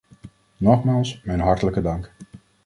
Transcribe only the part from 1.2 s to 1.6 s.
mijn